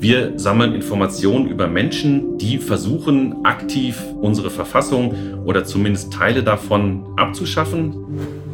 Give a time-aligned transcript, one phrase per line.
[0.00, 7.96] Wir sammeln Informationen über Menschen, die versuchen, aktiv unsere Verfassung oder zumindest Teile davon abzuschaffen.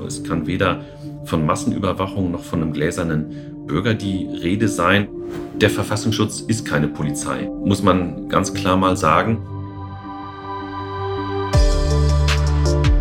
[0.07, 0.81] Es kann weder
[1.27, 5.09] von Massenüberwachung noch von einem gläsernen Bürger die Rede sein.
[5.61, 9.43] Der Verfassungsschutz ist keine Polizei, muss man ganz klar mal sagen.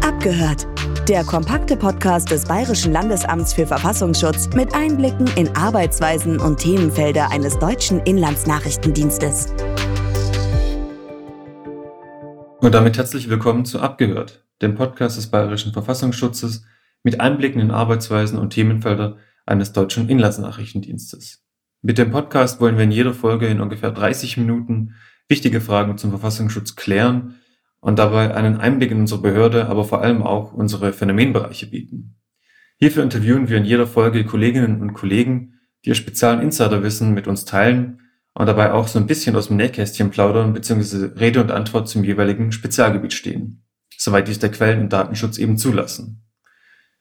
[0.01, 0.67] Abgehört
[1.09, 7.59] der kompakte Podcast des Bayerischen Landesamts für Verfassungsschutz mit Einblicken in Arbeitsweisen und Themenfelder eines
[7.59, 9.53] deutschen Inlandsnachrichtendienstes.
[12.61, 16.63] Und damit herzlich willkommen zu Abgehört, dem Podcast des Bayerischen Verfassungsschutzes
[17.03, 21.43] mit Einblicken in Arbeitsweisen und Themenfelder eines deutschen Inlandsnachrichtendienstes.
[21.81, 24.95] Mit dem Podcast wollen wir in jeder Folge in ungefähr 30 Minuten
[25.27, 27.35] wichtige Fragen zum Verfassungsschutz klären
[27.83, 32.15] und dabei einen Einblick in unsere Behörde, aber vor allem auch unsere Phänomenbereiche bieten.
[32.77, 37.43] Hierfür interviewen wir in jeder Folge Kolleginnen und Kollegen, die ihr speziellen Insiderwissen mit uns
[37.43, 37.99] teilen
[38.35, 41.19] und dabei auch so ein bisschen aus dem Nähkästchen plaudern bzw.
[41.19, 43.65] Rede und Antwort zum jeweiligen Spezialgebiet stehen,
[43.97, 46.23] soweit dies der Quellen- und Datenschutz eben zulassen.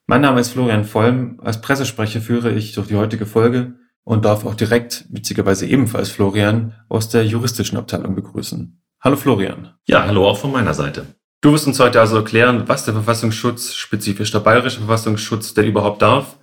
[0.07, 4.45] Mein Name ist Florian Vollm, als Pressesprecher führe ich durch die heutige Folge und darf
[4.45, 8.82] auch direkt, witzigerweise ebenfalls Florian, aus der juristischen Abteilung begrüßen.
[9.05, 9.75] Hallo Florian.
[9.85, 11.07] Ja, hallo auch von meiner Seite.
[11.41, 16.03] Du wirst uns heute also erklären, was der Verfassungsschutz, spezifisch der bayerische Verfassungsschutz, denn überhaupt
[16.03, 16.37] darf,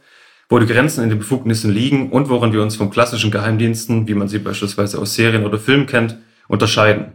[0.50, 4.14] wo die Grenzen in den Befugnissen liegen und worin wir uns von klassischen Geheimdiensten, wie
[4.14, 6.18] man sie beispielsweise aus Serien oder Filmen kennt,
[6.50, 7.14] unterscheiden.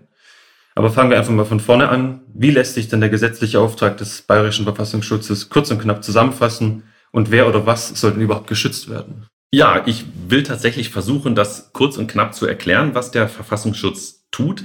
[0.74, 2.22] Aber fangen wir einfach mal von vorne an.
[2.32, 7.30] Wie lässt sich denn der gesetzliche Auftrag des bayerischen Verfassungsschutzes kurz und knapp zusammenfassen und
[7.30, 9.26] wer oder was sollten überhaupt geschützt werden?
[9.52, 14.64] Ja, ich will tatsächlich versuchen, das kurz und knapp zu erklären, was der Verfassungsschutz tut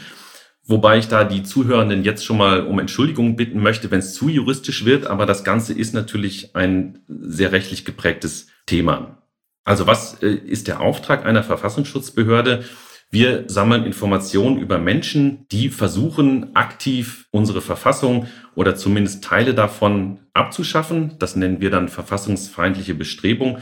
[0.69, 4.29] Wobei ich da die Zuhörenden jetzt schon mal um Entschuldigung bitten möchte, wenn es zu
[4.29, 9.17] juristisch wird, aber das Ganze ist natürlich ein sehr rechtlich geprägtes Thema.
[9.63, 12.65] Also was äh, ist der Auftrag einer Verfassungsschutzbehörde?
[13.09, 21.15] Wir sammeln Informationen über Menschen, die versuchen, aktiv unsere Verfassung oder zumindest Teile davon abzuschaffen.
[21.17, 23.57] Das nennen wir dann verfassungsfeindliche Bestrebung.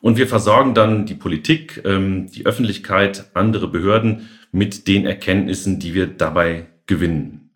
[0.00, 5.94] Und wir versorgen dann die Politik, ähm, die Öffentlichkeit, andere Behörden mit den Erkenntnissen, die
[5.94, 7.50] wir dabei gewinnen.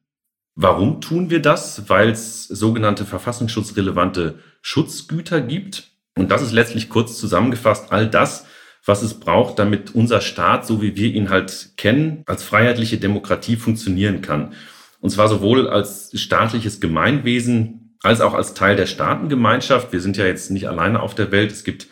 [0.54, 1.88] Warum tun wir das?
[1.88, 5.90] Weil es sogenannte verfassungsschutzrelevante Schutzgüter gibt.
[6.16, 8.46] Und das ist letztlich kurz zusammengefasst all das,
[8.84, 13.56] was es braucht, damit unser Staat, so wie wir ihn halt kennen, als freiheitliche Demokratie
[13.56, 14.52] funktionieren kann.
[15.00, 19.92] Und zwar sowohl als staatliches Gemeinwesen als auch als Teil der Staatengemeinschaft.
[19.92, 21.52] Wir sind ja jetzt nicht alleine auf der Welt.
[21.52, 21.86] Es gibt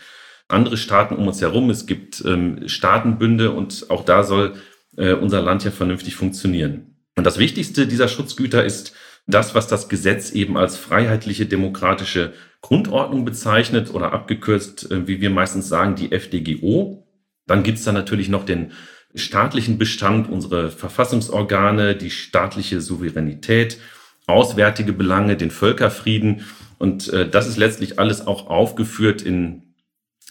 [0.48, 1.70] andere Staaten um uns herum.
[1.70, 4.54] Es gibt ähm, Staatenbünde und auch da soll
[4.96, 6.96] äh, unser Land ja vernünftig funktionieren.
[7.16, 8.94] Und das Wichtigste dieser Schutzgüter ist
[9.26, 15.30] das, was das Gesetz eben als freiheitliche demokratische Grundordnung bezeichnet oder abgekürzt, äh, wie wir
[15.30, 17.06] meistens sagen, die FDGO.
[17.46, 18.72] Dann gibt's da natürlich noch den
[19.14, 23.78] staatlichen Bestand, unsere Verfassungsorgane, die staatliche Souveränität,
[24.26, 26.42] auswärtige Belange, den Völkerfrieden.
[26.78, 29.74] Und äh, das ist letztlich alles auch aufgeführt in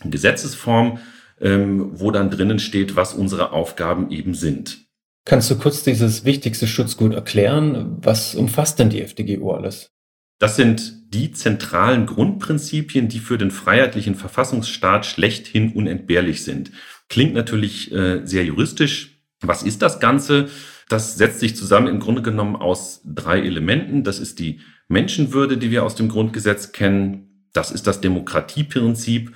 [0.04, 1.00] Gesetzesform
[1.42, 4.86] ähm, wo dann drinnen steht, was unsere Aufgaben eben sind.
[5.26, 7.98] Kannst du kurz dieses wichtigste Schutzgut erklären?
[8.02, 9.92] Was umfasst denn die FDGO alles?
[10.40, 16.72] Das sind die zentralen Grundprinzipien, die für den freiheitlichen Verfassungsstaat schlechthin unentbehrlich sind.
[17.10, 19.22] Klingt natürlich äh, sehr juristisch.
[19.42, 20.48] Was ist das Ganze?
[20.88, 24.04] Das setzt sich zusammen im Grunde genommen aus drei Elementen.
[24.04, 27.46] Das ist die Menschenwürde, die wir aus dem Grundgesetz kennen.
[27.54, 29.34] Das ist das Demokratieprinzip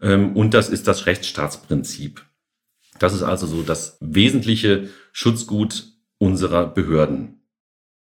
[0.00, 2.24] und das ist das Rechtsstaatsprinzip.
[2.98, 5.84] Das ist also so das wesentliche Schutzgut
[6.18, 7.40] unserer Behörden.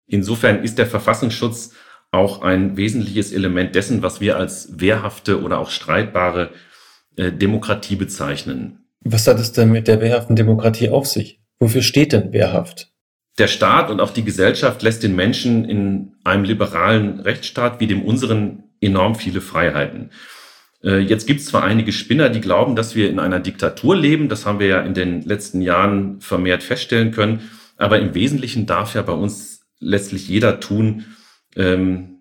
[0.06, 1.72] Insofern ist der Verfassungsschutz
[2.10, 6.50] auch ein wesentliches Element dessen, was wir als wehrhafte oder auch streitbare
[7.16, 8.84] äh, Demokratie bezeichnen.
[9.02, 11.40] Was hat es denn mit der wehrhaften Demokratie auf sich?
[11.58, 12.92] Wofür steht denn wehrhaft?
[13.38, 18.02] Der Staat und auch die Gesellschaft lässt den Menschen in einem liberalen Rechtsstaat wie dem
[18.02, 20.10] unseren enorm viele Freiheiten.
[20.82, 24.28] Äh, jetzt gibt es zwar einige Spinner, die glauben, dass wir in einer Diktatur leben.
[24.28, 27.50] Das haben wir ja in den letzten Jahren vermehrt feststellen können.
[27.76, 31.06] Aber im Wesentlichen darf ja bei uns letztlich jeder tun,
[31.56, 32.18] ähm,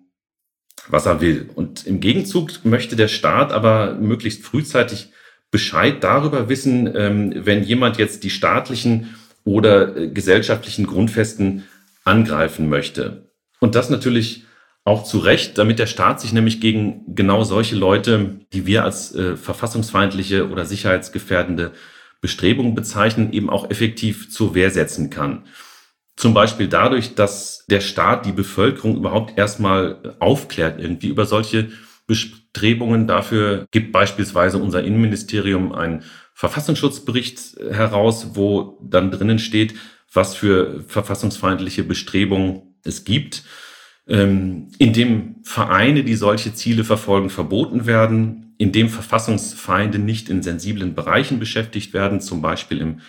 [0.88, 1.50] was er will.
[1.54, 5.10] Und im Gegenzug möchte der Staat aber möglichst frühzeitig
[5.50, 9.14] Bescheid darüber wissen, ähm, wenn jemand jetzt die staatlichen
[9.44, 11.64] oder äh, gesellschaftlichen Grundfesten
[12.04, 13.30] angreifen möchte.
[13.58, 14.44] Und das natürlich
[14.84, 19.14] auch zu Recht, damit der Staat sich nämlich gegen genau solche Leute, die wir als
[19.14, 21.72] äh, verfassungsfeindliche oder sicherheitsgefährdende
[22.20, 25.44] Bestrebungen bezeichnen, eben auch effektiv zur Wehr setzen kann.
[26.16, 31.70] Zum Beispiel dadurch, dass der Staat die Bevölkerung überhaupt erstmal aufklärt irgendwie über solche
[32.06, 33.06] Bestrebungen.
[33.06, 36.02] Dafür gibt beispielsweise unser Innenministerium ein
[36.34, 39.74] Verfassungsschutzbericht heraus, wo dann drinnen steht,
[40.12, 43.44] was für verfassungsfeindliche Bestrebungen es gibt,
[44.06, 50.42] ähm, in dem Vereine, die solche Ziele verfolgen, verboten werden, in dem Verfassungsfeinde nicht in
[50.42, 53.00] sensiblen Bereichen beschäftigt werden, zum Beispiel im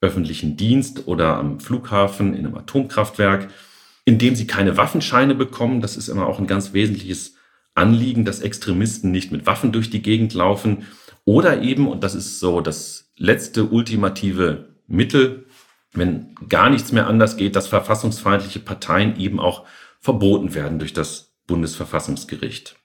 [0.00, 3.48] öffentlichen Dienst oder am Flughafen, in einem Atomkraftwerk,
[4.04, 5.80] in dem sie keine Waffenscheine bekommen.
[5.80, 7.36] Das ist immer auch ein ganz wesentliches
[7.74, 10.86] Anliegen, dass Extremisten nicht mit Waffen durch die Gegend laufen.
[11.24, 15.46] Oder eben, und das ist so das letzte ultimative Mittel,
[15.92, 19.64] wenn gar nichts mehr anders geht, dass verfassungsfeindliche Parteien eben auch
[20.00, 22.76] verboten werden durch das Bundesverfassungsgericht.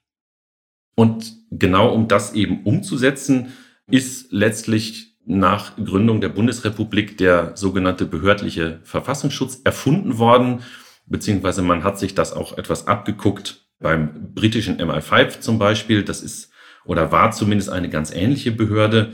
[0.96, 3.54] Und genau um das eben umzusetzen,
[3.88, 10.62] ist letztlich nach Gründung der Bundesrepublik der sogenannte behördliche Verfassungsschutz erfunden worden,
[11.06, 16.04] beziehungsweise man hat sich das auch etwas abgeguckt beim britischen MI5 zum Beispiel.
[16.04, 16.52] Das ist
[16.86, 19.14] oder war zumindest eine ganz ähnliche Behörde.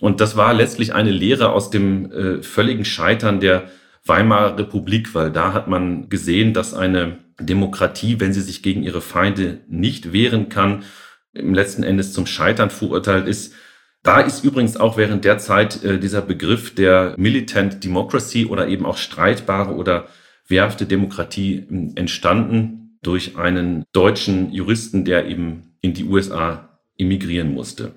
[0.00, 3.68] Und das war letztlich eine Lehre aus dem äh, völligen Scheitern der
[4.04, 9.00] Weimarer Republik, weil da hat man gesehen, dass eine Demokratie, wenn sie sich gegen ihre
[9.00, 10.84] Feinde nicht wehren kann,
[11.32, 13.54] im letzten Endes zum Scheitern verurteilt ist.
[14.02, 18.86] Da ist übrigens auch während der Zeit äh, dieser Begriff der Militant Democracy oder eben
[18.86, 20.08] auch streitbare oder
[20.46, 27.92] wehrhafte Demokratie äh, entstanden durch einen deutschen Juristen, der eben in die USA emigrieren musste.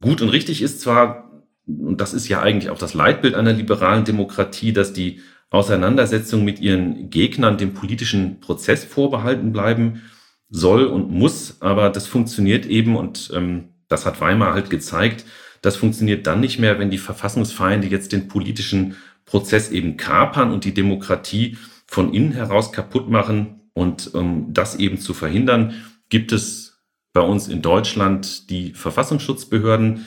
[0.00, 4.04] Gut und richtig ist zwar, und das ist ja eigentlich auch das Leitbild einer liberalen
[4.04, 5.20] Demokratie, dass die
[5.50, 10.02] Auseinandersetzung mit ihren Gegnern dem politischen Prozess vorbehalten bleiben
[10.48, 15.24] soll und muss, aber das funktioniert eben und ähm, das hat Weimar halt gezeigt,
[15.62, 20.64] das funktioniert dann nicht mehr, wenn die Verfassungsfeinde jetzt den politischen Prozess eben kapern und
[20.64, 21.56] die Demokratie
[21.86, 23.60] von innen heraus kaputt machen.
[23.72, 25.74] Und um das eben zu verhindern,
[26.08, 26.78] gibt es
[27.12, 30.04] bei uns in Deutschland die Verfassungsschutzbehörden,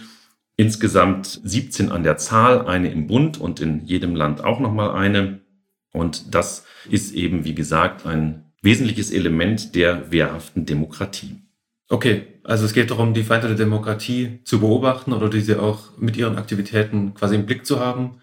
[0.59, 5.39] insgesamt 17 an der Zahl, eine im Bund und in jedem Land auch nochmal eine.
[5.93, 11.37] Und das ist eben, wie gesagt, ein wesentliches Element der wehrhaften Demokratie.
[11.87, 16.17] Okay, also es geht darum, die Feinde der Demokratie zu beobachten oder diese auch mit
[16.17, 18.17] ihren Aktivitäten quasi im Blick zu haben.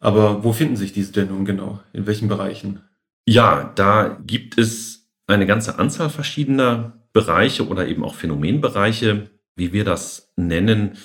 [0.00, 1.80] Aber wo finden sich diese denn nun genau?
[1.92, 2.80] In welchen Bereichen?
[3.26, 9.84] Ja, da gibt es eine ganze Anzahl verschiedener Bereiche oder eben auch Phänomenbereiche, wie wir
[9.84, 10.96] das nennen.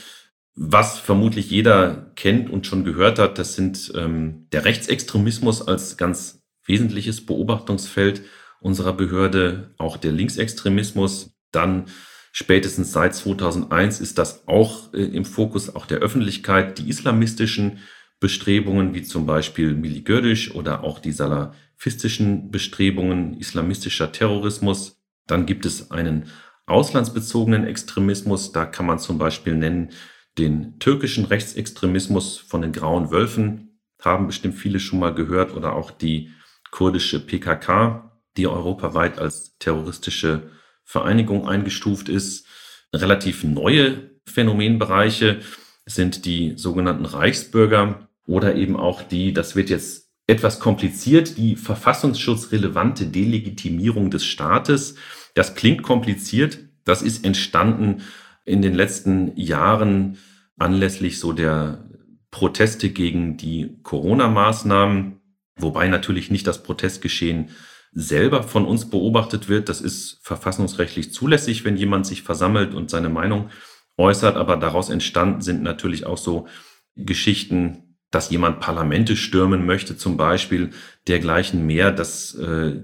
[0.55, 6.43] Was vermutlich jeder kennt und schon gehört hat, das sind ähm, der Rechtsextremismus als ganz
[6.65, 8.21] wesentliches Beobachtungsfeld
[8.61, 11.35] unserer Behörde, auch der Linksextremismus.
[11.51, 11.85] Dann
[12.31, 17.79] spätestens seit 2001 ist das auch äh, im Fokus auch der Öffentlichkeit, die islamistischen
[18.19, 25.01] Bestrebungen, wie zum Beispiel Mili Gödisch oder auch die salafistischen Bestrebungen, islamistischer Terrorismus.
[25.25, 26.25] Dann gibt es einen
[26.67, 29.89] auslandsbezogenen Extremismus, da kann man zum Beispiel nennen
[30.37, 35.91] den türkischen Rechtsextremismus von den Grauen Wölfen haben bestimmt viele schon mal gehört oder auch
[35.91, 36.31] die
[36.71, 40.51] kurdische PKK, die europaweit als terroristische
[40.83, 42.47] Vereinigung eingestuft ist.
[42.93, 45.39] Relativ neue Phänomenbereiche
[45.85, 53.05] sind die sogenannten Reichsbürger oder eben auch die, das wird jetzt etwas kompliziert, die verfassungsschutzrelevante
[53.05, 54.95] Delegitimierung des Staates.
[55.35, 56.59] Das klingt kompliziert.
[56.85, 58.03] Das ist entstanden
[58.45, 60.17] in den letzten Jahren
[60.57, 61.89] anlässlich so der
[62.31, 65.19] Proteste gegen die Corona-Maßnahmen,
[65.55, 67.51] wobei natürlich nicht das Protestgeschehen
[67.91, 69.69] selber von uns beobachtet wird.
[69.69, 73.49] Das ist verfassungsrechtlich zulässig, wenn jemand sich versammelt und seine Meinung
[73.97, 76.47] äußert, aber daraus entstanden sind natürlich auch so
[76.95, 80.71] Geschichten, dass jemand Parlamente stürmen möchte, zum Beispiel
[81.07, 81.91] dergleichen mehr.
[81.91, 82.83] Das äh,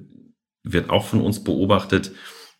[0.63, 2.11] wird auch von uns beobachtet.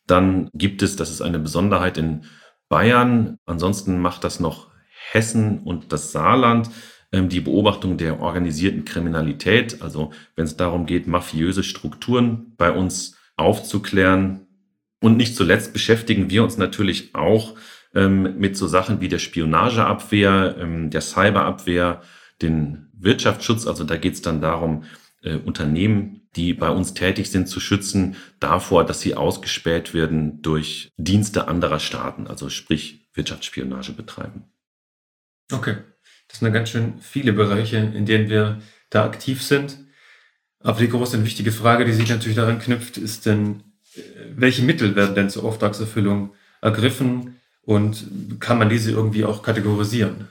[0.06, 2.26] Dann gibt es, das ist eine Besonderheit in
[2.70, 3.38] Bayern.
[3.46, 4.70] Ansonsten macht das noch
[5.12, 6.70] Hessen und das Saarland
[7.12, 9.82] ähm, die Beobachtung der organisierten Kriminalität.
[9.82, 14.48] Also wenn es darum geht, mafiöse Strukturen bei uns aufzuklären.
[15.02, 17.56] Und nicht zuletzt beschäftigen wir uns natürlich auch
[17.96, 22.02] ähm, mit so Sachen wie der Spionageabwehr, ähm, der Cyberabwehr,
[22.42, 23.66] den Wirtschaftsschutz.
[23.66, 24.84] Also da geht es dann darum,
[25.24, 30.92] äh, Unternehmen, die bei uns tätig sind, zu schützen davor, dass sie ausgespäht werden durch
[30.98, 34.46] Dienste anderer Staaten, also sprich Wirtschaftsspionage betreiben.
[35.52, 35.78] Okay,
[36.28, 39.78] das sind ganz schön viele Bereiche, in denen wir da aktiv sind.
[40.60, 43.64] Aber die große und wichtige Frage, die sich natürlich daran knüpft, ist denn,
[43.96, 44.02] äh,
[44.36, 48.08] welche Mittel werden denn zur Auftragserfüllung ergriffen und
[48.40, 50.28] kann man diese irgendwie auch kategorisieren?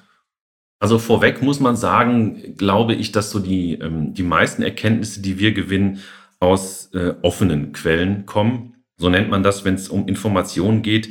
[0.81, 5.39] Also vorweg muss man sagen, glaube ich, dass so die, ähm, die meisten Erkenntnisse, die
[5.39, 6.01] wir gewinnen,
[6.41, 8.75] aus äh, offenen Quellen kommen.
[8.97, 11.11] So nennt man das, wenn es um Informationen geht,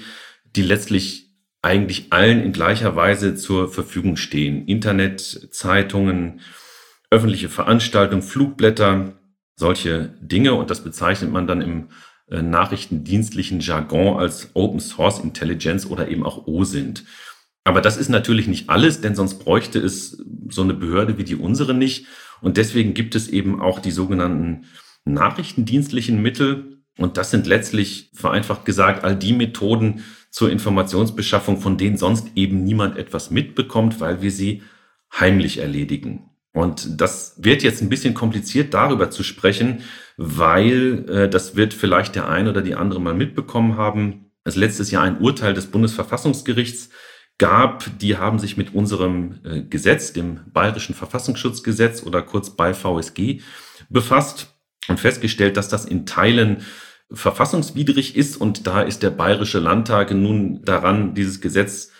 [0.56, 1.28] die letztlich
[1.62, 4.66] eigentlich allen in gleicher Weise zur Verfügung stehen.
[4.68, 6.40] Internet, Zeitungen,
[7.10, 9.14] öffentliche Veranstaltungen, Flugblätter,
[9.56, 10.54] solche Dinge.
[10.54, 11.90] Und das bezeichnet man dann im
[12.30, 17.04] äh, nachrichtendienstlichen Jargon als Open Source Intelligence oder eben auch OSINT.
[17.68, 21.36] Aber das ist natürlich nicht alles, denn sonst bräuchte es so eine Behörde wie die
[21.36, 22.06] unsere nicht.
[22.40, 24.68] Und deswegen gibt es eben auch die sogenannten
[25.04, 26.78] nachrichtendienstlichen Mittel.
[26.98, 32.64] Und das sind letztlich vereinfacht gesagt all die Methoden zur Informationsbeschaffung, von denen sonst eben
[32.64, 34.64] niemand etwas mitbekommt, weil wir sie
[35.14, 36.30] heimlich erledigen.
[36.54, 39.82] Und das wird jetzt ein bisschen kompliziert darüber zu sprechen,
[40.16, 44.32] weil äh, das wird vielleicht der ein oder die andere mal mitbekommen haben.
[44.46, 46.92] Es letztes Jahr ein Urteil des Bundesverfassungsgerichts
[47.38, 53.42] gab, die haben sich mit unserem äh, Gesetz, dem Bayerischen Verfassungsschutzgesetz oder kurz bei VSG,
[53.90, 54.56] befasst
[54.88, 56.64] und festgestellt, dass das in Teilen
[57.12, 58.38] verfassungswidrig ist.
[58.38, 61.92] Und da ist der Bayerische Landtag nun daran, dieses Gesetz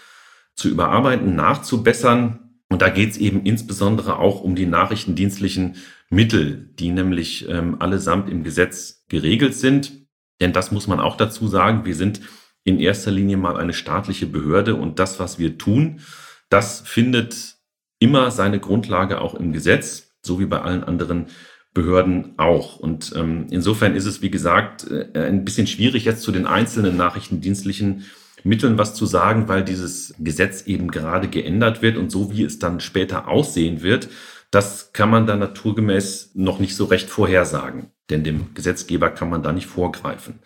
[0.56, 2.40] zu überarbeiten, nachzubessern.
[2.70, 5.76] Und da geht es eben insbesondere auch um die nachrichtendienstlichen
[6.10, 10.08] Mittel, die nämlich ähm, allesamt im Gesetz geregelt sind.
[10.42, 12.22] Denn das muss man auch dazu sagen, wir sind
[12.68, 16.02] in erster Linie mal eine staatliche Behörde und das, was wir tun,
[16.50, 17.56] das findet
[17.98, 21.28] immer seine Grundlage auch im Gesetz, so wie bei allen anderen
[21.74, 22.76] Behörden auch.
[22.78, 26.98] Und ähm, insofern ist es, wie gesagt, äh, ein bisschen schwierig, jetzt zu den einzelnen
[26.98, 28.04] nachrichtendienstlichen
[28.44, 32.60] Mitteln was zu sagen, weil dieses Gesetz eben gerade geändert wird und so wie es
[32.60, 34.10] dann später aussehen wird,
[34.52, 37.92] das kann man dann naturgemäß noch nicht so recht vorhersagen.
[38.10, 40.40] Denn dem Gesetzgeber kann man da nicht vorgreifen.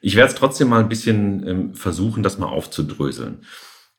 [0.00, 3.44] Ich werde es trotzdem mal ein bisschen ähm, versuchen, das mal aufzudröseln.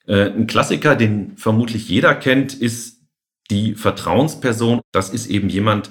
[0.08, 3.00] Äh, ein Klassiker, den vermutlich jeder kennt, ist
[3.52, 4.82] die Vertrauensperson.
[4.92, 5.90] Das ist eben jemand,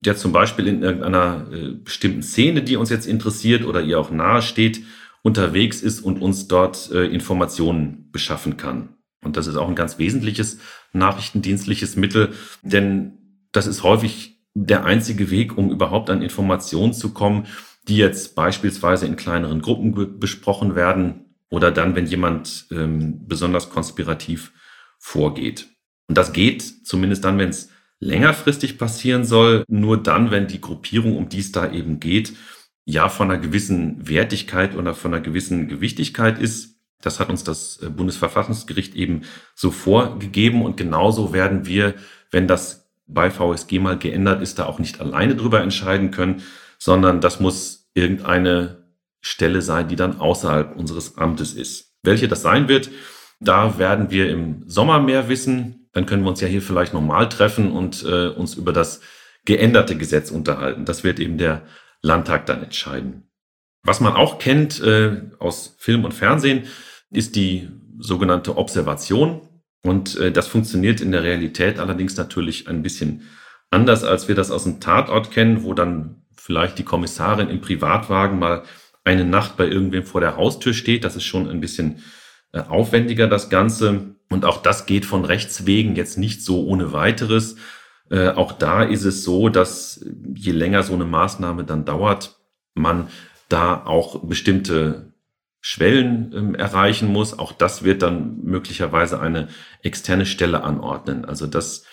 [0.00, 4.10] der zum Beispiel in irgendeiner äh, bestimmten Szene, die uns jetzt interessiert oder ihr auch
[4.10, 4.82] nahe steht,
[5.22, 8.94] unterwegs ist und uns dort äh, Informationen beschaffen kann.
[9.24, 10.58] Und das ist auch ein ganz wesentliches
[10.92, 17.46] nachrichtendienstliches Mittel, denn das ist häufig der einzige Weg, um überhaupt an Informationen zu kommen,
[17.88, 24.52] die jetzt beispielsweise in kleineren Gruppen besprochen werden oder dann, wenn jemand ähm, besonders konspirativ
[24.98, 25.68] vorgeht.
[26.06, 31.16] Und das geht zumindest dann, wenn es längerfristig passieren soll, nur dann, wenn die Gruppierung,
[31.16, 32.34] um die es da eben geht,
[32.84, 36.76] ja von einer gewissen Wertigkeit oder von einer gewissen Gewichtigkeit ist.
[37.00, 39.22] Das hat uns das äh, Bundesverfassungsgericht eben
[39.54, 41.94] so vorgegeben und genauso werden wir,
[42.30, 46.42] wenn das bei VSG mal geändert ist, da auch nicht alleine drüber entscheiden können,
[46.78, 48.88] sondern das muss irgendeine
[49.20, 51.96] Stelle sein, die dann außerhalb unseres Amtes ist.
[52.02, 52.90] Welche das sein wird,
[53.40, 55.88] da werden wir im Sommer mehr wissen.
[55.92, 59.00] Dann können wir uns ja hier vielleicht nochmal treffen und äh, uns über das
[59.44, 60.84] geänderte Gesetz unterhalten.
[60.84, 61.62] Das wird eben der
[62.02, 63.30] Landtag dann entscheiden.
[63.82, 66.64] Was man auch kennt äh, aus Film und Fernsehen,
[67.10, 67.68] ist die
[67.98, 69.40] sogenannte Observation.
[69.82, 73.22] Und äh, das funktioniert in der Realität allerdings natürlich ein bisschen
[73.70, 78.38] anders, als wir das aus dem Tatort kennen, wo dann vielleicht die Kommissarin im Privatwagen
[78.38, 78.62] mal
[79.04, 81.04] eine Nacht bei irgendwem vor der Haustür steht.
[81.04, 82.02] Das ist schon ein bisschen
[82.52, 84.14] äh, aufwendiger, das Ganze.
[84.30, 87.56] Und auch das geht von Rechts wegen jetzt nicht so ohne weiteres.
[88.10, 90.02] Äh, auch da ist es so, dass
[90.34, 92.38] je länger so eine Maßnahme dann dauert,
[92.72, 93.08] man
[93.50, 95.12] da auch bestimmte
[95.60, 97.38] Schwellen ähm, erreichen muss.
[97.38, 99.48] Auch das wird dann möglicherweise eine
[99.82, 101.26] externe Stelle anordnen.
[101.26, 101.84] Also das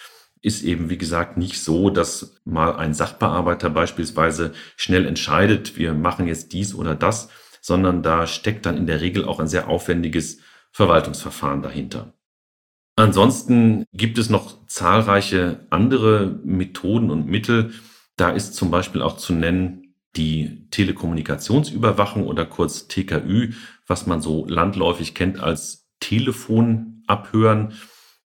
[0.45, 6.27] ist eben, wie gesagt, nicht so, dass mal ein Sachbearbeiter beispielsweise schnell entscheidet, wir machen
[6.27, 7.29] jetzt dies oder das,
[7.61, 10.37] sondern da steckt dann in der Regel auch ein sehr aufwendiges
[10.71, 12.13] Verwaltungsverfahren dahinter.
[12.95, 17.73] Ansonsten gibt es noch zahlreiche andere Methoden und Mittel.
[18.15, 23.53] Da ist zum Beispiel auch zu nennen die Telekommunikationsüberwachung oder kurz TKÜ,
[23.87, 27.73] was man so landläufig kennt als Telefonabhören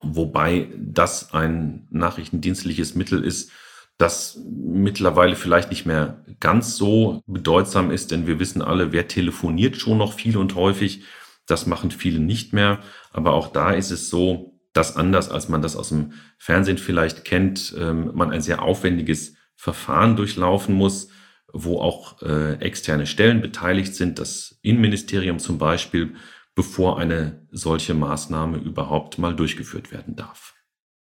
[0.01, 3.51] wobei das ein nachrichtendienstliches Mittel ist,
[3.99, 9.77] das mittlerweile vielleicht nicht mehr ganz so bedeutsam ist, denn wir wissen alle, wer telefoniert
[9.77, 11.05] schon noch viel und häufig.
[11.47, 12.81] Das machen viele nicht mehr.
[13.13, 17.25] Aber auch da ist es so, dass anders als man das aus dem Fernsehen vielleicht
[17.25, 21.09] kennt, ähm, man ein sehr aufwendiges Verfahren durchlaufen muss,
[21.53, 26.15] wo auch äh, externe Stellen beteiligt sind, das Innenministerium zum Beispiel,
[26.55, 30.55] bevor eine solche Maßnahme überhaupt mal durchgeführt werden darf.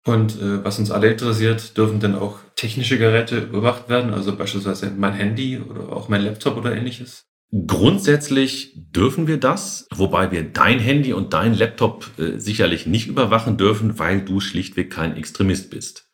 [0.04, 4.90] Und äh, was uns alle interessiert, dürfen denn auch technische Geräte überwacht werden, also beispielsweise
[4.90, 7.26] mein Handy oder auch mein Laptop oder ähnliches?
[7.66, 13.58] Grundsätzlich dürfen wir das, wobei wir dein Handy und dein Laptop äh, sicherlich nicht überwachen
[13.58, 16.08] dürfen, weil du schlichtweg kein Extremist bist.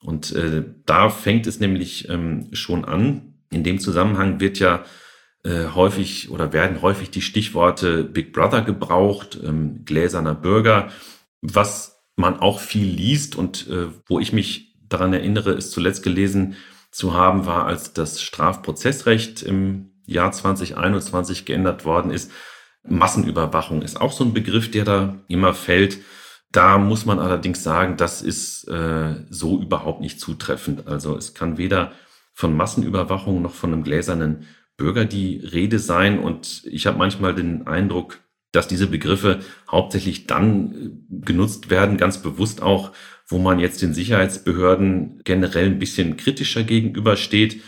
[0.00, 3.34] Und äh, da fängt es nämlich ähm, schon an.
[3.50, 4.84] In dem Zusammenhang wird ja
[5.46, 10.88] äh, häufig oder werden häufig die Stichworte Big Brother gebraucht, ähm, gläserner Bürger,
[11.40, 16.56] was man auch viel liest und äh, wo ich mich daran erinnere, es zuletzt gelesen
[16.90, 22.32] zu haben, war, als das Strafprozessrecht im Jahr 2021 geändert worden ist.
[22.82, 25.98] Massenüberwachung ist auch so ein Begriff, der da immer fällt.
[26.52, 30.88] Da muss man allerdings sagen, das ist äh, so überhaupt nicht zutreffend.
[30.88, 31.92] Also es kann weder
[32.32, 36.18] von Massenüberwachung noch von einem gläsernen Bürger die Rede sein.
[36.18, 38.20] Und ich habe manchmal den Eindruck,
[38.52, 39.40] dass diese Begriffe
[39.70, 40.72] hauptsächlich dann
[41.10, 42.92] äh, genutzt werden, ganz bewusst auch,
[43.28, 47.62] wo man jetzt den Sicherheitsbehörden generell ein bisschen kritischer gegenübersteht.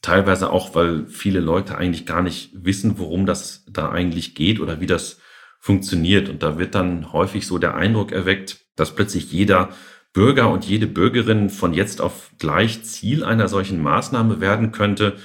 [0.00, 4.80] Teilweise auch, weil viele Leute eigentlich gar nicht wissen, worum das da eigentlich geht oder
[4.80, 5.20] wie das
[5.60, 6.28] funktioniert.
[6.28, 9.68] Und da wird dann häufig so der Eindruck erweckt, dass plötzlich jeder
[10.12, 15.16] Bürger und jede Bürgerin von jetzt auf gleich Ziel einer solchen Maßnahme werden könnte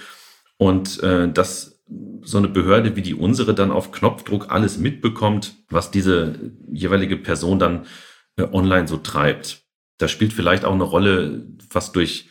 [0.57, 1.79] und äh, dass
[2.21, 7.59] so eine Behörde wie die unsere dann auf Knopfdruck alles mitbekommt, was diese jeweilige Person
[7.59, 7.85] dann
[8.35, 9.63] äh, online so treibt.
[9.97, 12.29] Da spielt vielleicht auch eine Rolle, was durch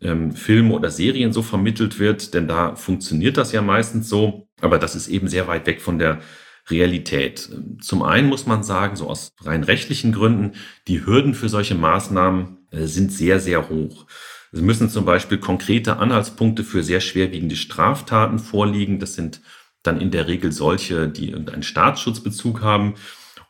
[0.00, 4.78] ähm, Filme oder Serien so vermittelt wird, denn da funktioniert das ja meistens so, aber
[4.78, 6.20] das ist eben sehr weit weg von der
[6.68, 7.48] Realität.
[7.80, 10.52] Zum einen muss man sagen, so aus rein rechtlichen Gründen,
[10.88, 14.06] die Hürden für solche Maßnahmen äh, sind sehr, sehr hoch.
[14.52, 18.98] Es müssen zum Beispiel konkrete Anhaltspunkte für sehr schwerwiegende Straftaten vorliegen.
[18.98, 19.40] Das sind
[19.82, 22.94] dann in der Regel solche, die irgendeinen Staatsschutzbezug haben.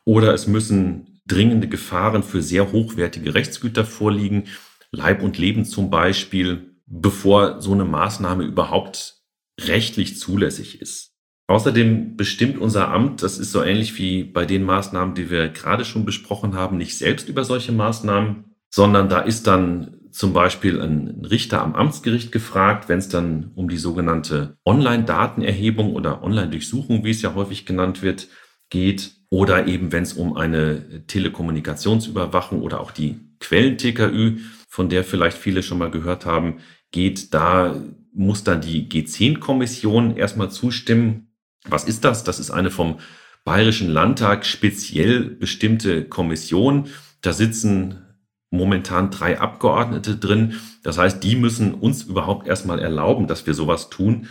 [0.05, 4.45] Oder es müssen dringende Gefahren für sehr hochwertige Rechtsgüter vorliegen,
[4.91, 9.15] Leib und Leben zum Beispiel, bevor so eine Maßnahme überhaupt
[9.59, 11.11] rechtlich zulässig ist.
[11.47, 15.85] Außerdem bestimmt unser Amt, das ist so ähnlich wie bei den Maßnahmen, die wir gerade
[15.85, 21.25] schon besprochen haben, nicht selbst über solche Maßnahmen, sondern da ist dann zum Beispiel ein
[21.29, 27.21] Richter am Amtsgericht gefragt, wenn es dann um die sogenannte Online-Datenerhebung oder Online-Durchsuchung, wie es
[27.21, 28.27] ja häufig genannt wird,
[28.69, 34.37] geht, oder eben wenn es um eine Telekommunikationsüberwachung oder auch die Quellen-TKÜ,
[34.69, 36.59] von der vielleicht viele schon mal gehört haben,
[36.91, 37.75] geht, da
[38.13, 41.27] muss dann die G10-Kommission erstmal zustimmen
[41.69, 42.23] was ist das?
[42.23, 42.99] Das ist eine vom
[43.43, 46.87] Bayerischen Landtag speziell bestimmte Kommission.
[47.21, 48.03] Da sitzen
[48.49, 50.59] momentan drei Abgeordnete drin.
[50.83, 54.27] Das heißt, die müssen uns überhaupt erstmal erlauben, dass wir sowas tun.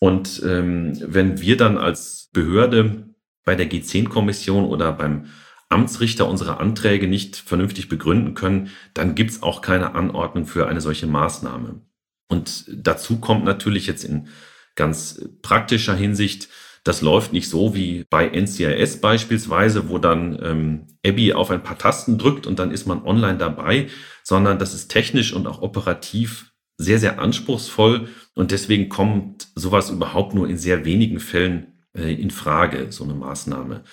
[0.00, 5.26] Und ähm, wenn wir dann als Behörde bei der G10-Kommission oder beim
[5.68, 11.06] Amtsrichter unsere Anträge nicht vernünftig begründen können, dann gibt's auch keine Anordnung für eine solche
[11.06, 11.82] Maßnahme.
[12.28, 14.28] Und dazu kommt natürlich jetzt in
[14.76, 16.48] ganz praktischer Hinsicht,
[16.88, 21.76] das läuft nicht so wie bei NCIS beispielsweise, wo dann ähm, Abby auf ein paar
[21.76, 23.88] Tasten drückt und dann ist man online dabei,
[24.24, 30.32] sondern das ist technisch und auch operativ sehr, sehr anspruchsvoll und deswegen kommt sowas überhaupt
[30.32, 33.84] nur in sehr wenigen Fällen äh, in Frage, so eine Maßnahme.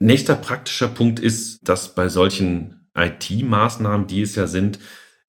[0.00, 4.80] Nächster praktischer Punkt ist, dass bei solchen IT-Maßnahmen, die es ja sind,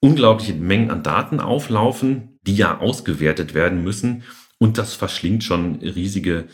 [0.01, 4.23] unglaubliche Mengen an Daten auflaufen, die ja ausgewertet werden müssen.
[4.61, 6.45] Und das verschlingt schon riesige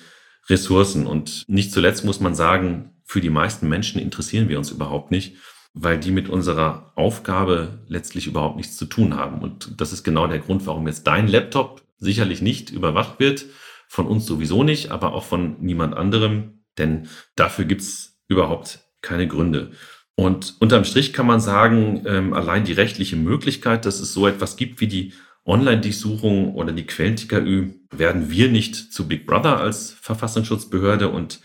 [0.48, 1.06] Ressourcen.
[1.06, 5.36] Und nicht zuletzt muss man sagen, für die meisten Menschen interessieren wir uns überhaupt nicht,
[5.74, 9.42] weil die mit unserer Aufgabe letztlich überhaupt nichts zu tun haben.
[9.42, 13.46] Und das ist genau der Grund, warum jetzt dein Laptop sicherlich nicht überwacht wird.
[13.90, 16.64] Von uns sowieso nicht, aber auch von niemand anderem.
[16.78, 19.72] Denn dafür gibt's überhaupt keine Gründe.
[20.16, 24.56] Und unterm Strich kann man sagen, ähm, allein die rechtliche Möglichkeit, dass es so etwas
[24.56, 25.12] gibt wie die
[25.48, 31.40] Online-Durchsuchung oder die Quellen-TKÜ werden wir nicht zu Big Brother als Verfassungsschutzbehörde und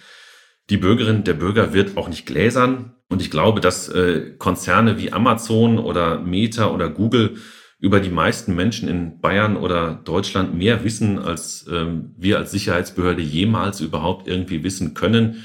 [0.71, 2.95] die Bürgerin, der Bürger wird auch nicht gläsern.
[3.09, 7.37] Und ich glaube, dass äh, Konzerne wie Amazon oder Meta oder Google
[7.79, 13.23] über die meisten Menschen in Bayern oder Deutschland mehr wissen, als ähm, wir als Sicherheitsbehörde
[13.23, 15.45] jemals überhaupt irgendwie wissen können.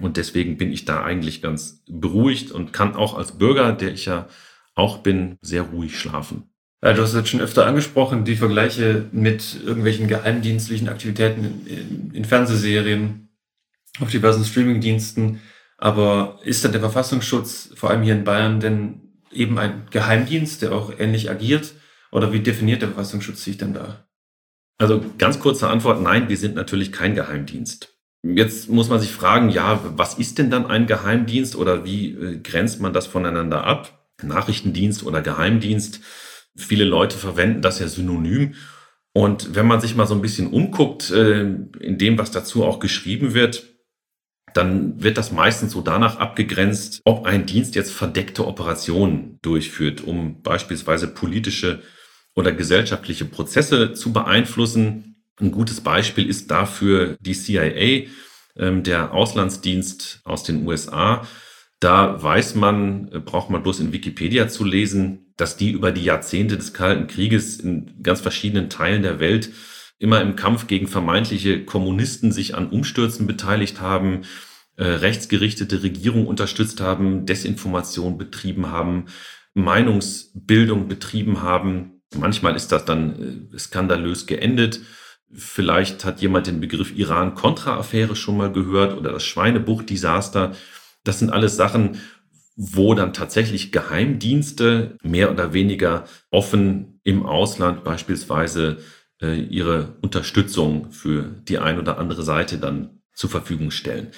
[0.00, 4.06] Und deswegen bin ich da eigentlich ganz beruhigt und kann auch als Bürger, der ich
[4.06, 4.28] ja
[4.74, 6.53] auch bin, sehr ruhig schlafen.
[6.84, 12.10] Ja, du hast jetzt schon öfter angesprochen, die Vergleiche mit irgendwelchen geheimdienstlichen Aktivitäten in, in,
[12.12, 13.30] in Fernsehserien,
[14.00, 15.40] auf diversen Streamingdiensten.
[15.78, 19.00] Aber ist denn der Verfassungsschutz, vor allem hier in Bayern, denn
[19.32, 21.72] eben ein Geheimdienst, der auch ähnlich agiert?
[22.12, 24.04] Oder wie definiert der Verfassungsschutz sich denn da?
[24.76, 27.94] Also ganz kurze Antwort, nein, wir sind natürlich kein Geheimdienst.
[28.22, 32.40] Jetzt muss man sich fragen, ja, was ist denn dann ein Geheimdienst oder wie äh,
[32.40, 34.06] grenzt man das voneinander ab?
[34.22, 36.00] Nachrichtendienst oder Geheimdienst?
[36.56, 38.54] Viele Leute verwenden das ja synonym.
[39.12, 42.80] Und wenn man sich mal so ein bisschen umguckt, äh, in dem, was dazu auch
[42.80, 43.74] geschrieben wird,
[44.54, 50.42] dann wird das meistens so danach abgegrenzt, ob ein Dienst jetzt verdeckte Operationen durchführt, um
[50.42, 51.82] beispielsweise politische
[52.34, 55.16] oder gesellschaftliche Prozesse zu beeinflussen.
[55.40, 58.08] Ein gutes Beispiel ist dafür die CIA,
[58.56, 61.26] ähm, der Auslandsdienst aus den USA.
[61.80, 66.04] Da weiß man, äh, braucht man bloß in Wikipedia zu lesen, dass die über die
[66.04, 69.50] Jahrzehnte des Kalten Krieges in ganz verschiedenen Teilen der Welt
[69.98, 74.22] immer im Kampf gegen vermeintliche Kommunisten sich an Umstürzen beteiligt haben,
[74.76, 79.06] äh, rechtsgerichtete Regierung unterstützt haben, Desinformation betrieben haben,
[79.54, 82.02] Meinungsbildung betrieben haben.
[82.16, 84.80] Manchmal ist das dann äh, skandalös geendet.
[85.32, 90.52] Vielleicht hat jemand den Begriff Iran-Contra-Affäre schon mal gehört oder das Schweinebucht-Desaster.
[91.02, 91.98] Das sind alles Sachen,
[92.56, 98.78] wo dann tatsächlich Geheimdienste mehr oder weniger offen im Ausland beispielsweise
[99.20, 104.08] äh, ihre Unterstützung für die ein oder andere Seite dann zur Verfügung stellen.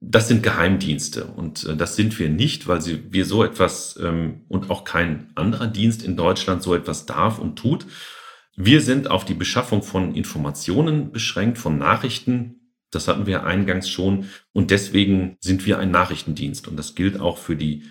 [0.00, 4.44] Das sind Geheimdienste und äh, das sind wir nicht, weil sie, wir so etwas ähm,
[4.48, 7.86] und auch kein anderer Dienst in Deutschland so etwas darf und tut.
[8.56, 12.55] Wir sind auf die Beschaffung von Informationen beschränkt, von Nachrichten.
[12.96, 14.26] Das hatten wir eingangs schon.
[14.52, 16.66] Und deswegen sind wir ein Nachrichtendienst.
[16.66, 17.84] Und das gilt auch für die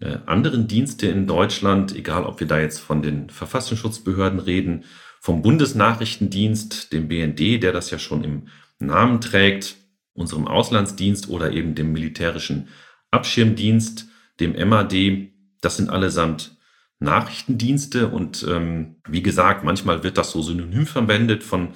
[0.00, 4.84] äh, anderen Dienste in Deutschland, egal ob wir da jetzt von den Verfassungsschutzbehörden reden,
[5.20, 9.76] vom Bundesnachrichtendienst, dem BND, der das ja schon im Namen trägt,
[10.14, 12.68] unserem Auslandsdienst oder eben dem militärischen
[13.10, 14.06] Abschirmdienst,
[14.40, 15.30] dem MAD.
[15.60, 16.56] Das sind allesamt
[17.00, 18.08] Nachrichtendienste.
[18.08, 21.74] Und ähm, wie gesagt, manchmal wird das so synonym verwendet von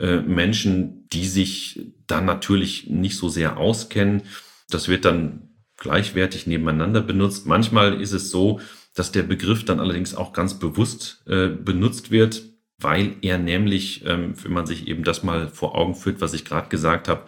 [0.00, 4.22] äh, Menschen, die sich dann natürlich nicht so sehr auskennen.
[4.70, 7.46] Das wird dann gleichwertig nebeneinander benutzt.
[7.46, 8.60] Manchmal ist es so,
[8.94, 12.42] dass der Begriff dann allerdings auch ganz bewusst äh, benutzt wird,
[12.78, 16.44] weil er nämlich, ähm, wenn man sich eben das mal vor Augen führt, was ich
[16.44, 17.26] gerade gesagt habe,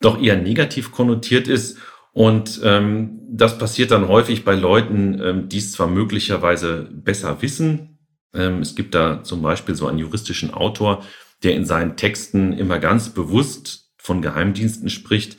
[0.00, 1.78] doch eher negativ konnotiert ist.
[2.12, 7.98] Und ähm, das passiert dann häufig bei Leuten, ähm, die es zwar möglicherweise besser wissen.
[8.32, 11.04] Ähm, es gibt da zum Beispiel so einen juristischen Autor,
[11.44, 15.38] der in seinen Texten immer ganz bewusst von Geheimdiensten spricht,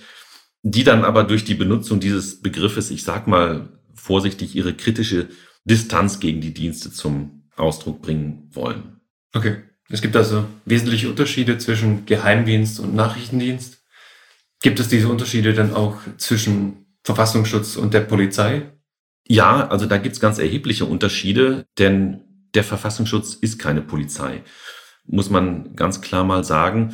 [0.61, 5.29] die dann aber durch die Benutzung dieses Begriffes, ich sag mal vorsichtig, ihre kritische
[5.63, 9.01] Distanz gegen die Dienste zum Ausdruck bringen wollen.
[9.33, 9.57] Okay.
[9.89, 13.83] Es gibt also wesentliche Unterschiede zwischen Geheimdienst und Nachrichtendienst.
[14.61, 18.71] Gibt es diese Unterschiede dann auch zwischen Verfassungsschutz und der Polizei?
[19.27, 22.21] Ja, also da gibt es ganz erhebliche Unterschiede, denn
[22.55, 24.43] der Verfassungsschutz ist keine Polizei,
[25.07, 26.93] muss man ganz klar mal sagen.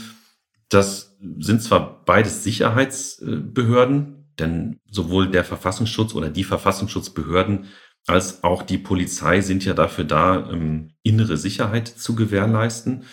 [0.70, 7.68] Das sind zwar beides Sicherheitsbehörden, denn sowohl der Verfassungsschutz oder die Verfassungsschutzbehörden
[8.08, 13.04] als auch die Polizei sind ja dafür da, ähm, innere Sicherheit zu gewährleisten.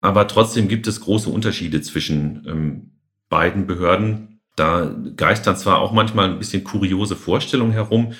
[0.00, 4.40] Aber trotzdem gibt es große Unterschiede zwischen ähm, beiden Behörden.
[4.56, 8.12] Da geistern zwar auch manchmal ein bisschen kuriose Vorstellungen herum.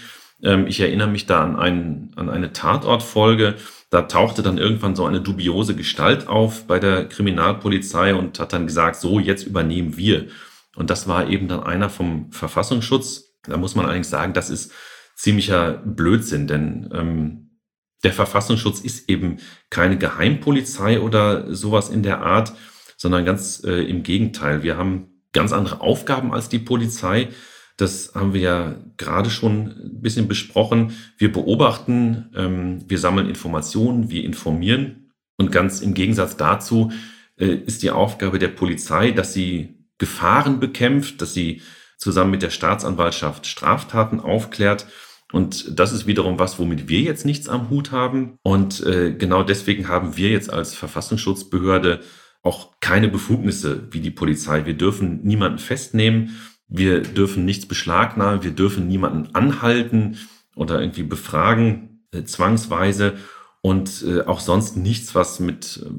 [0.43, 3.57] Ähm, ich erinnere mich da an, einen, an eine Tatortfolge.
[3.95, 8.67] Da tauchte dann irgendwann so eine dubiose Gestalt auf bei der Kriminalpolizei und hat dann
[8.67, 10.27] gesagt, so, jetzt übernehmen wir.
[10.75, 13.37] Und das war eben dann einer vom Verfassungsschutz.
[13.45, 14.73] Da muss man allerdings sagen, das ist
[15.15, 17.61] ziemlicher Blödsinn, denn ähm,
[18.03, 19.37] der Verfassungsschutz ist eben
[19.71, 22.53] keine Geheimpolizei oder sowas in der Art,
[22.97, 24.65] sondern ganz äh, im Gegenteil.
[24.65, 27.29] Wir haben ganz andere Aufgaben als die Polizei.
[27.77, 30.93] Das haben wir ja gerade schon ein bisschen besprochen.
[31.19, 35.11] Wir beobachten, ähm, wir sammeln Informationen, wir informieren.
[35.37, 36.93] Und ganz im Gegensatz dazu
[37.37, 41.63] äh, ist die Aufgabe der Polizei, dass sie Gefahren bekämpft, dass sie
[41.99, 44.87] zusammen mit der Staatsanwaltschaft Straftaten aufklärt.
[45.33, 48.39] Und das ist wiederum was, womit wir jetzt nichts am Hut haben.
[48.43, 52.01] Und äh, genau deswegen haben wir jetzt als Verfassungsschutzbehörde
[52.43, 54.67] auch keine Befugnisse wie die Polizei.
[54.67, 56.37] Wir dürfen niemanden festnehmen,
[56.77, 60.19] wir dürfen nichts beschlagnahmen, wir dürfen niemanden anhalten
[60.57, 63.15] oder irgendwie befragen, äh, zwangsweise
[63.61, 65.91] und äh, auch sonst nichts, was mit äh,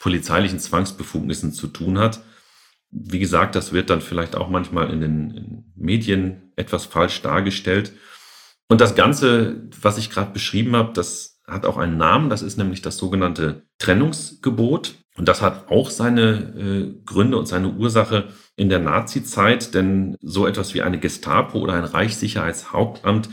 [0.00, 2.22] polizeilichen Zwangsbefugnissen zu tun hat.
[2.90, 7.92] Wie gesagt, das wird dann vielleicht auch manchmal in den in Medien etwas falsch dargestellt.
[8.68, 12.56] Und das Ganze, was ich gerade beschrieben habe, das hat auch einen Namen, das ist
[12.56, 14.94] nämlich das sogenannte Trennungsgebot.
[15.16, 20.46] Und das hat auch seine äh, Gründe und seine Ursache in der Nazi-Zeit, denn so
[20.46, 23.30] etwas wie eine Gestapo oder ein Reichssicherheitshauptamt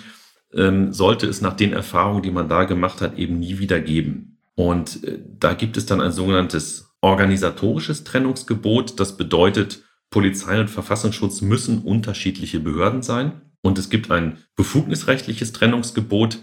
[0.53, 4.37] ähm, sollte es nach den Erfahrungen, die man da gemacht hat, eben nie wieder geben.
[4.55, 8.99] Und äh, da gibt es dann ein sogenanntes organisatorisches Trennungsgebot.
[8.99, 13.41] Das bedeutet, Polizei und Verfassungsschutz müssen unterschiedliche Behörden sein.
[13.61, 16.39] Und es gibt ein befugnisrechtliches Trennungsgebot.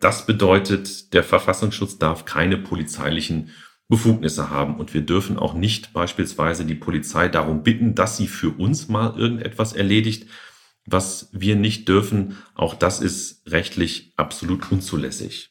[0.00, 3.50] Das bedeutet, der Verfassungsschutz darf keine polizeilichen
[3.88, 4.76] Befugnisse haben.
[4.76, 9.18] Und wir dürfen auch nicht beispielsweise die Polizei darum bitten, dass sie für uns mal
[9.18, 10.26] irgendetwas erledigt,
[10.86, 12.38] was wir nicht dürfen.
[12.54, 15.50] Auch das ist rechtlich absolut unzulässig.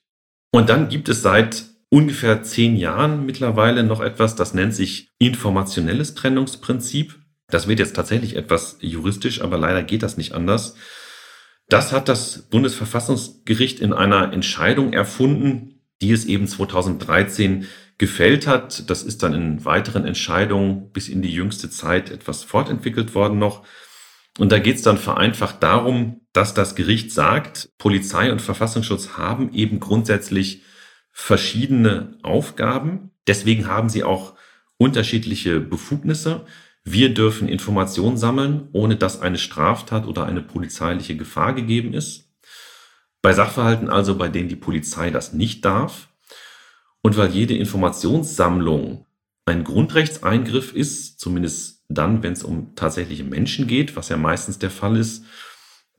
[0.52, 6.16] Und dann gibt es seit ungefähr zehn Jahren mittlerweile noch etwas, das nennt sich informationelles
[6.16, 7.20] Trennungsprinzip.
[7.48, 10.76] Das wird jetzt tatsächlich etwas juristisch, aber leider geht das nicht anders.
[11.70, 17.68] Das hat das Bundesverfassungsgericht in einer Entscheidung erfunden, die es eben 2013
[18.00, 18.90] gefällt hat.
[18.90, 23.64] Das ist dann in weiteren Entscheidungen bis in die jüngste Zeit etwas fortentwickelt worden noch.
[24.40, 29.54] Und da geht es dann vereinfacht darum, dass das Gericht sagt, Polizei und Verfassungsschutz haben
[29.54, 30.64] eben grundsätzlich
[31.12, 33.12] verschiedene Aufgaben.
[33.28, 34.36] Deswegen haben sie auch
[34.78, 36.46] unterschiedliche Befugnisse.
[36.92, 42.32] Wir dürfen Informationen sammeln, ohne dass eine Straftat oder eine polizeiliche Gefahr gegeben ist.
[43.22, 46.10] Bei Sachverhalten also, bei denen die Polizei das nicht darf.
[47.04, 49.06] Und weil jede Informationssammlung
[49.46, 54.72] ein Grundrechtseingriff ist, zumindest dann, wenn es um tatsächliche Menschen geht, was ja meistens der
[54.72, 55.26] Fall ist,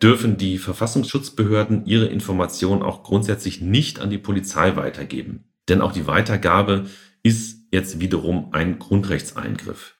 [0.02, 5.52] dürfen die Verfassungsschutzbehörden ihre Informationen auch grundsätzlich nicht an die Polizei weitergeben.
[5.68, 6.86] Denn auch die Weitergabe
[7.22, 9.99] ist jetzt wiederum ein Grundrechtseingriff.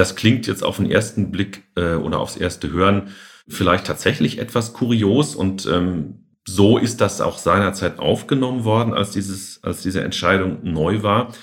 [0.00, 3.10] Das klingt jetzt auf den ersten Blick äh, oder aufs erste Hören
[3.46, 9.62] vielleicht tatsächlich etwas kurios und ähm, so ist das auch seinerzeit aufgenommen worden, als, dieses,
[9.62, 11.34] als diese Entscheidung neu war.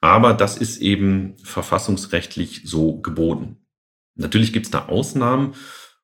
[0.00, 3.58] Aber das ist eben verfassungsrechtlich so geboten.
[4.14, 5.54] Natürlich gibt es da Ausnahmen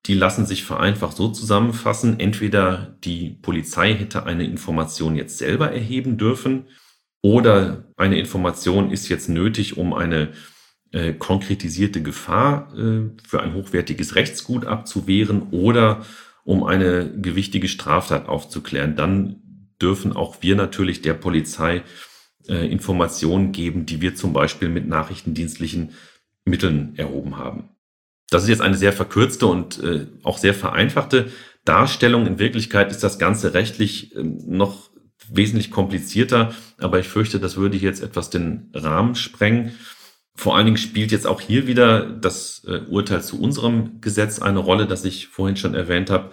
[0.06, 2.18] die lassen sich vereinfacht so zusammenfassen.
[2.18, 6.66] Entweder die Polizei hätte eine Information jetzt selber erheben dürfen
[7.22, 10.32] oder eine Information ist jetzt nötig, um eine
[10.92, 16.04] äh, konkretisierte Gefahr äh, für ein hochwertiges Rechtsgut abzuwehren oder
[16.44, 18.96] um eine gewichtige Straftat aufzuklären.
[18.96, 19.36] Dann
[19.80, 21.82] dürfen auch wir natürlich der Polizei
[22.48, 25.90] äh, Informationen geben, die wir zum Beispiel mit nachrichtendienstlichen
[26.44, 27.70] Mitteln erhoben haben.
[28.30, 31.30] Das ist jetzt eine sehr verkürzte und äh, auch sehr vereinfachte
[31.64, 32.26] Darstellung.
[32.26, 34.90] In Wirklichkeit ist das Ganze rechtlich äh, noch
[35.30, 39.72] wesentlich komplizierter, aber ich fürchte, das würde jetzt etwas den Rahmen sprengen.
[40.34, 44.58] Vor allen Dingen spielt jetzt auch hier wieder das äh, Urteil zu unserem Gesetz eine
[44.58, 46.30] Rolle, das ich vorhin schon erwähnt habe.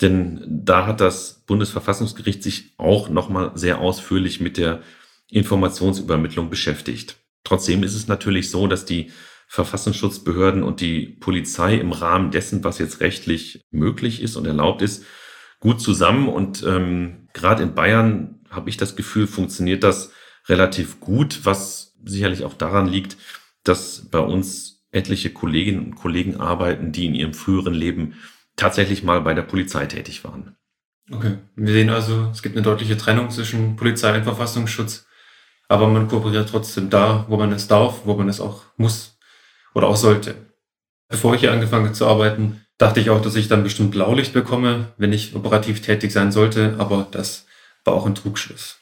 [0.00, 4.82] Denn da hat das Bundesverfassungsgericht sich auch nochmal sehr ausführlich mit der
[5.28, 7.16] Informationsübermittlung beschäftigt.
[7.44, 9.10] Trotzdem ist es natürlich so, dass die
[9.48, 15.04] Verfassungsschutzbehörden und die Polizei im Rahmen dessen, was jetzt rechtlich möglich ist und erlaubt ist,
[15.60, 16.28] gut zusammen.
[16.28, 20.12] Und ähm, gerade in Bayern habe ich das Gefühl, funktioniert das
[20.48, 23.16] relativ gut, was sicherlich auch daran liegt,
[23.64, 28.14] dass bei uns etliche Kolleginnen und Kollegen arbeiten, die in ihrem früheren Leben
[28.56, 30.56] tatsächlich mal bei der Polizei tätig waren.
[31.10, 35.06] Okay, wir sehen also, es gibt eine deutliche Trennung zwischen Polizei und Verfassungsschutz,
[35.68, 39.18] aber man kooperiert trotzdem da, wo man es darf, wo man es auch muss
[39.74, 40.34] oder auch sollte.
[41.08, 44.32] Bevor ich hier angefangen habe zu arbeiten, dachte ich auch, dass ich dann bestimmt Blaulicht
[44.32, 47.46] bekomme, wenn ich operativ tätig sein sollte, aber das
[47.84, 48.78] war auch ein Trugschluss.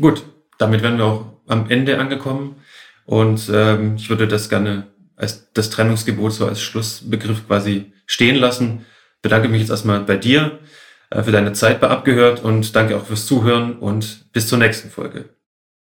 [0.00, 0.24] Gut,
[0.58, 2.56] damit wären wir auch am Ende angekommen
[3.04, 4.86] und ähm, ich würde das gerne
[5.16, 8.86] als das Trennungsgebot so als Schlussbegriff quasi stehen lassen.
[9.22, 10.58] Bedanke mich jetzt erstmal bei dir
[11.10, 14.88] äh, für deine Zeit bei Abgehört und danke auch fürs Zuhören und bis zur nächsten
[14.90, 15.28] Folge.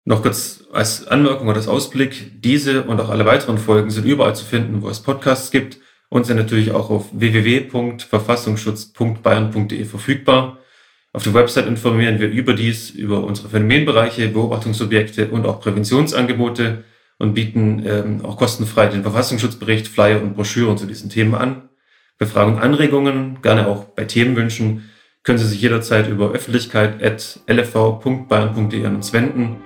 [0.05, 4.35] Noch kurz als Anmerkung oder als Ausblick, diese und auch alle weiteren Folgen sind überall
[4.35, 10.59] zu finden, wo es Podcasts gibt und sind natürlich auch auf www.verfassungsschutz.bayern.de verfügbar.
[11.13, 16.85] Auf der Website informieren wir überdies über unsere Phänomenbereiche, Beobachtungsobjekte und auch Präventionsangebote
[17.19, 21.69] und bieten ähm, auch kostenfrei den Verfassungsschutzbericht, Flyer und Broschüren zu diesen Themen an.
[22.19, 24.89] Bei Fragen und Anregungen, gerne auch bei Themenwünschen,
[25.23, 29.59] können Sie sich jederzeit über öffentlichkeit.lv.bayern.de an uns wenden.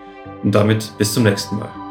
[0.42, 1.86] Und damit bis zum nächsten Mal.